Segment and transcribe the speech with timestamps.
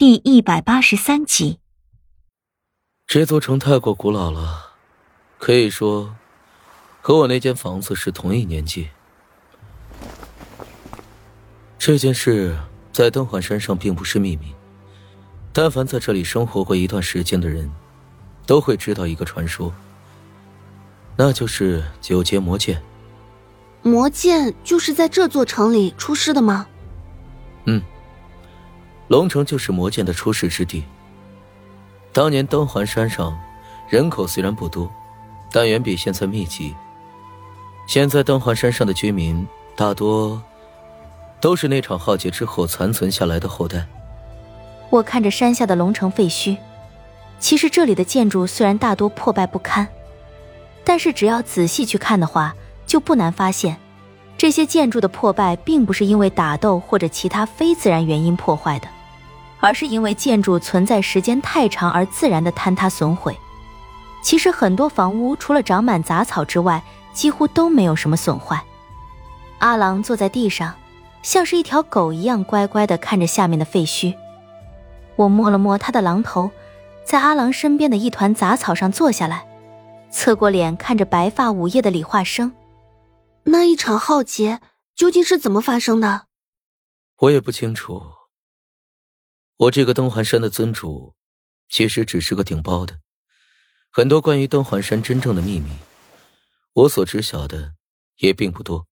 [0.00, 1.58] 第一百八十三集。
[3.06, 4.72] 这座城太过古老了，
[5.36, 6.16] 可以说
[7.02, 8.88] 和我那间房子是同一年纪。
[11.78, 12.58] 这件事
[12.90, 14.54] 在登环山上并不是秘密，
[15.52, 17.70] 但凡在这里生活过一段时间的人，
[18.46, 19.70] 都会知道一个传说，
[21.14, 22.82] 那就是九阶魔剑。
[23.82, 26.66] 魔剑就是在这座城里出世的吗？
[27.66, 27.82] 嗯。
[29.10, 30.84] 龙城就是魔剑的出世之地。
[32.12, 33.36] 当年登环山上
[33.88, 34.88] 人口虽然不多，
[35.50, 36.72] 但远比现在密集。
[37.88, 40.40] 现在登环山上的居民大多
[41.40, 43.84] 都是那场浩劫之后残存下来的后代。
[44.90, 46.56] 我看着山下的龙城废墟，
[47.40, 49.88] 其实这里的建筑虽然大多破败不堪，
[50.84, 52.54] 但是只要仔细去看的话，
[52.86, 53.76] 就不难发现，
[54.38, 58.86] 这些建筑的破败并不是因为打斗或者其他非自然原因破坏的。
[59.60, 63.38] 而是因为建筑存在时间太长而自然的坍塌损毁。
[64.22, 68.62] 其实很多房屋除了长满杂草之外，几乎都没有什么损坏。
[69.58, 70.74] 阿郎坐在地上，
[71.22, 74.14] 像是一条狗一样乖乖地看着下面的废墟。
[75.16, 76.50] 我摸了摸他的狼头，
[77.04, 79.46] 在阿郎身边的一团杂草上坐下来，
[80.10, 82.52] 侧过脸看着白发午夜的李化生。
[83.44, 84.60] 那一场浩劫
[84.94, 86.22] 究竟是怎么发生的？
[87.18, 88.02] 我也不清楚。
[89.60, 91.14] 我这个登环山的尊主，
[91.68, 92.98] 其实只是个顶包的。
[93.90, 95.68] 很多关于登环山真正的秘密，
[96.72, 97.74] 我所知晓的
[98.20, 98.86] 也并不多。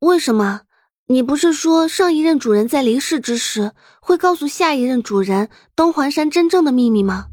[0.00, 0.62] 为什么？
[1.06, 7.28] 你不是说上一任主人在离世之时会告诉下一任主人登环山真正的秘密吗？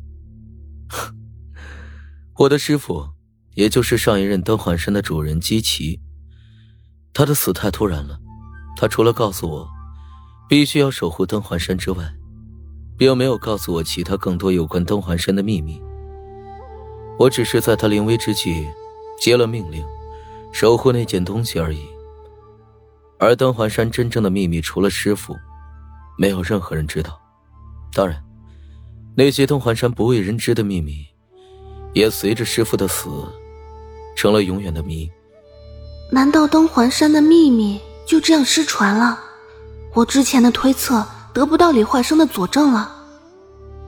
[2.38, 3.09] 我的师傅，
[3.56, 6.00] 也就是上一任登环山的主人姬奇，
[7.14, 8.18] 他的死太突然了。
[8.78, 9.68] 他除了告诉我
[10.48, 12.14] 必须要守护登环山之外，
[12.98, 15.80] 并没有告诉我其他更多有关登环山的秘密。
[17.20, 18.67] 我只是在他临危之际，
[19.20, 19.86] 接了命令，
[20.52, 21.81] 守护那件东西而已。
[23.19, 25.35] 而登环山真正的秘密，除了师傅，
[26.18, 27.19] 没有任何人知道。
[27.94, 28.24] 当然，
[29.16, 31.06] 那些登环山不为人知的秘密，
[31.94, 33.09] 也随着师傅的死，
[34.16, 35.09] 成了永远的谜。
[36.12, 39.19] 难道登环山的秘密就这样失传了？
[39.94, 41.06] 我之前的推测。
[41.38, 42.92] 得不到李化生的佐证了。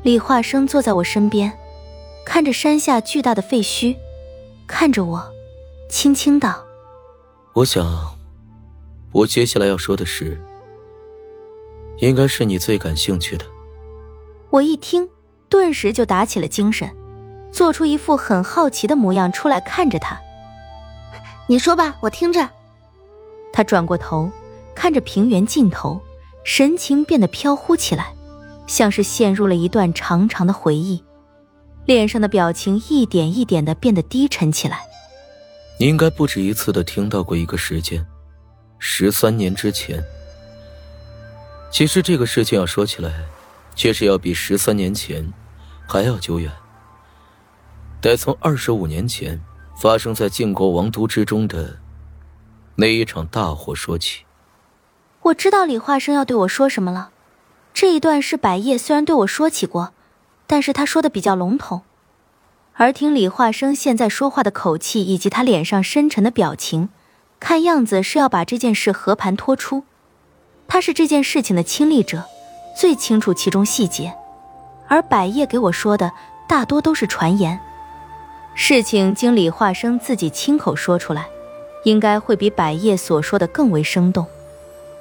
[0.04, 1.52] 李化生坐在我身边，
[2.24, 3.98] 看着山下巨大的废墟，
[4.68, 5.28] 看着我，
[5.90, 6.64] 轻轻道
[7.54, 7.84] ：“我想，
[9.12, 10.40] 我接下来要说的事，
[11.98, 13.44] 应该是你最感兴趣的。”
[14.52, 15.09] 我一听，
[15.50, 16.88] 顿时就打起了精神，
[17.52, 20.20] 做出一副很好奇的模样出来看着他。
[21.48, 22.48] 你说吧，我听着。
[23.52, 24.30] 他转过头，
[24.76, 26.00] 看着平原尽头。
[26.52, 28.12] 神情变得飘忽起来，
[28.66, 31.04] 像是陷入了一段长长的回忆，
[31.86, 34.80] 脸上的表情一点一点的变得低沉起来。
[35.80, 38.04] 你应该不止一次的听到过一个时间，
[38.80, 40.04] 十三年之前。
[41.72, 43.24] 其实这个事情要说起来，
[43.76, 45.32] 却是要比十三年前
[45.88, 46.52] 还要久远。
[48.02, 49.40] 得从二十五年前
[49.80, 51.78] 发生在晋国王都之中的
[52.76, 54.24] 那一场大火说起。
[55.29, 57.09] 我知道李化生要对我说什么了，
[57.73, 59.94] 这一段是百叶虽然对我说起过，
[60.47, 61.81] 但是他说的比较笼统，
[62.73, 66.90] 而听李化生现在说话的口气以及他脸上深沉的表情，
[67.40, 69.84] 看样子是要把这件事和盘托出。
[70.67, 72.23] 他是这件事情的亲历者，
[72.75, 74.16] 最清楚其中细节，
[74.88, 76.11] 而百叶给我说的
[76.47, 77.59] 大多都是传言。
[78.56, 81.28] 事情经李化生自己亲口说出来，
[81.84, 84.25] 应该会比百叶所说的更为生动。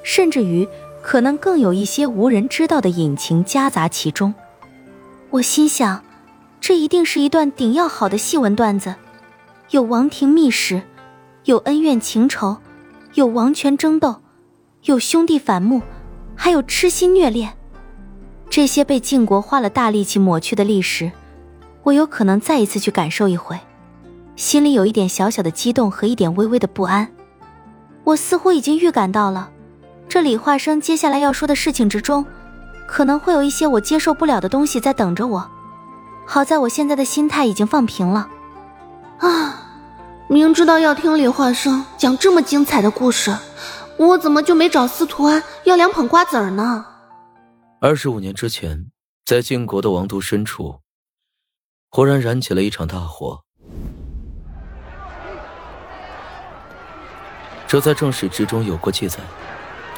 [0.03, 0.67] 甚至于，
[1.01, 4.33] 可能更有一些无人知道的隐情夹杂其中。
[5.29, 6.03] 我心想，
[6.59, 8.95] 这一定是一段顶要好的戏文段子，
[9.69, 10.81] 有王庭秘史，
[11.45, 12.57] 有恩怨情仇，
[13.13, 14.15] 有王权争斗，
[14.83, 15.81] 有兄弟反目，
[16.35, 17.53] 还有痴心虐恋。
[18.49, 21.11] 这些被晋国花了大力气抹去的历史，
[21.83, 23.59] 我有可能再一次去感受一回，
[24.35, 27.07] 心里有一点小小的激动和一点微微的不安。
[28.03, 29.51] 我似乎已经预感到了。
[30.09, 32.25] 这李化生接下来要说的事情之中，
[32.87, 35.47] 可能会有一些我接受不了的东西在等着我。
[36.25, 38.27] 好在我现在的心态已经放平了。
[39.19, 39.69] 啊，
[40.27, 43.37] 明知道要听李化生讲这么精彩的故事，
[43.97, 46.83] 我怎么就没找司徒安要两捧瓜子儿呢？
[47.79, 48.87] 二十五年之前，
[49.25, 50.79] 在晋国的王都深处，
[51.91, 53.41] 忽然燃起了一场大火。
[57.67, 59.19] 这在正史之中有过记载。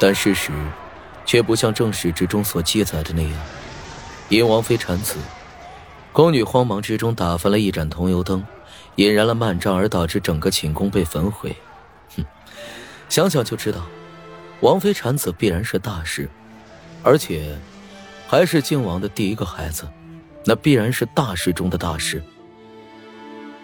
[0.02, 0.50] 但事实，
[1.24, 3.32] 却不像正史之中所记载的那样。
[4.28, 5.14] 因王妃产子，
[6.12, 8.44] 宫女慌忙之中打翻了一盏桐油灯，
[8.96, 11.54] 引燃了幔帐，而导致整个寝宫被焚毁。
[12.16, 12.24] 哼，
[13.08, 13.86] 想想就知道，
[14.58, 16.28] 王妃产子必然是大事，
[17.04, 17.56] 而且
[18.26, 19.86] 还是靖王的第一个孩子，
[20.44, 22.20] 那必然是大事中的大事。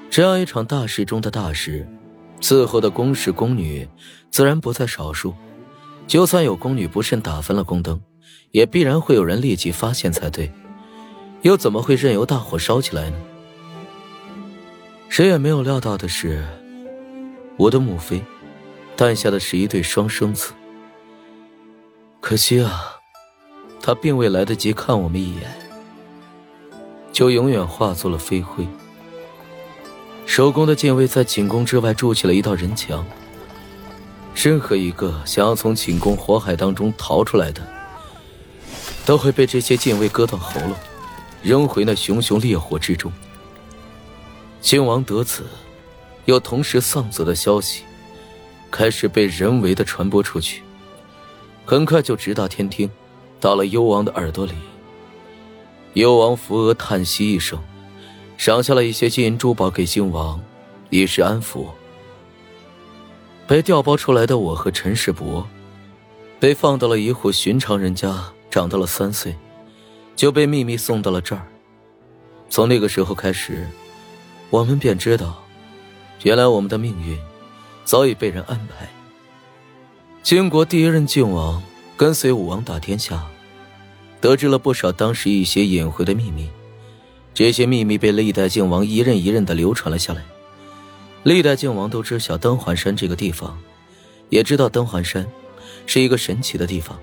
[0.09, 1.85] 这样一场大事中的大事，
[2.41, 3.89] 伺候的宫侍宫女
[4.31, 5.35] 自然不在少数。
[6.09, 8.01] 就算有宫女不慎打翻了宫灯。
[8.51, 10.51] 也必然会有人立即发现才对，
[11.43, 13.17] 又怎么会任由大火烧起来呢？
[15.11, 16.43] 谁也没有料到的是，
[17.59, 18.25] 我的母妃
[18.97, 20.55] 诞下的是一对双生子。
[22.21, 22.97] 可惜啊，
[23.83, 25.43] 她并未来得及看我们一眼，
[27.13, 28.67] 就永远化作了飞灰。
[30.25, 33.05] 守宫的禁卫在寝宫之外筑起了一道人墙，
[34.41, 37.61] 任何一个想要从寝宫火海当中逃出来的。
[39.05, 40.75] 都会被这些禁卫割断喉咙，
[41.43, 43.11] 扔回那熊熊烈火之中。
[44.61, 45.45] 靖王得子，
[46.27, 47.83] 又同时丧子的消息，
[48.71, 50.63] 开始被人为的传播出去，
[51.65, 52.89] 很快就直达天听，
[53.41, 54.53] 到了幽王的耳朵里。
[55.95, 57.59] 幽王扶额叹息一声，
[58.37, 60.41] 赏下了一些金银珠宝给靖王，
[60.91, 61.67] 以示安抚。
[63.49, 65.45] 被调包出来的我和陈世伯，
[66.39, 68.33] 被放到了一户寻常人家。
[68.51, 69.37] 长到了三岁，
[70.17, 71.47] 就被秘密送到了这儿。
[72.49, 73.69] 从那个时候开始，
[74.49, 75.45] 我们便知道，
[76.23, 77.17] 原来我们的命运
[77.85, 78.89] 早已被人安排。
[80.23, 81.63] 金国第一任靖王
[81.95, 83.23] 跟随武王打天下，
[84.19, 86.49] 得知了不少当时一些隐晦的秘密。
[87.35, 90.25] 这些秘密被历代靖王一任一任的流传了下来。
[91.25, 93.59] 历代靖王都知晓登环山这个地方，
[94.29, 95.27] 也知道登环山
[95.87, 96.99] 是一个神奇的地方。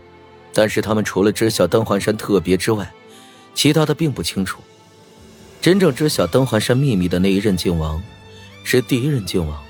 [0.54, 2.90] 但是他们除了知晓登环山特别之外，
[3.54, 4.62] 其他的并不清楚。
[5.62, 8.02] 真正知晓登环山秘密的那一任靖王，
[8.64, 9.62] 是第一任靖王。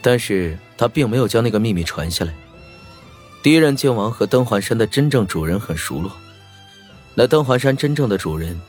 [0.00, 2.32] 但是他并没有将那个秘密传下来。
[3.42, 6.12] 第一任靖王和登环山的真正主人很熟络，
[7.14, 8.60] 那登环山真正的主人，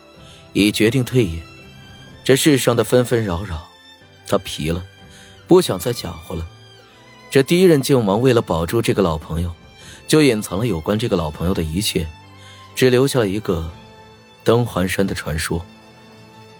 [0.54, 1.40] 已决定退隐。
[2.24, 3.68] 这世上的纷纷扰扰，
[4.28, 4.84] 他疲了，
[5.48, 6.48] 不想再搅和了。
[7.30, 9.52] 这第一任靖王为了保住这个老朋友。
[10.08, 12.06] 就隐藏了有关这个老朋友的一切，
[12.76, 13.72] 只留下一个
[14.44, 15.66] 登环山的传说。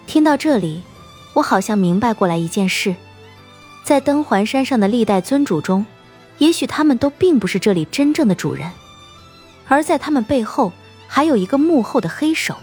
[0.08, 0.82] 听到这里，
[1.34, 2.96] 我好像明白过来一件事：
[3.84, 5.86] 在登环山上的历代尊主中，
[6.40, 8.72] 也许他们都并不是这里真正的主人，
[9.68, 10.74] 而在他们背后
[11.08, 12.56] 还有一个幕后的黑手。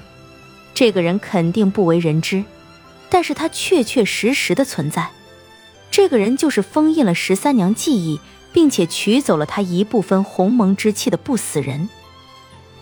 [0.74, 2.42] 这个人肯定不为人知，
[3.12, 5.10] 但是他确确实实的存在。
[5.90, 8.18] 这个人就是封印了十三娘记忆。
[8.52, 11.88] 并且取走了他一部分鸿蒙之气的不死人。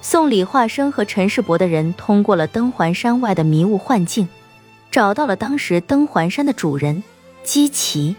[0.03, 4.29] 送李化生和陈世伯的人通过了登环山外的迷雾幻境，
[4.91, 7.03] 找到了当时登环山的主人
[7.45, 8.17] 姬奇。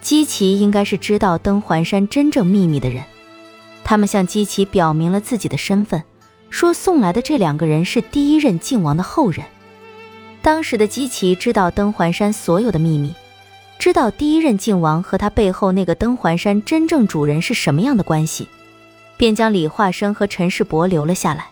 [0.00, 3.02] 姬奇应该是知道登环山真正秘密的人。
[3.82, 6.04] 他们向姬奇表明了自己的身份，
[6.50, 9.44] 说送来的这两个人是第一任靖王的后人。
[10.46, 13.12] 当时的姬奇知道登环山所有的秘密。
[13.80, 18.48] 知道第一任靖王和他背后那个登环山真正主人是什么样的关系，
[19.16, 21.46] 便将李化生和陈世伯留了下来。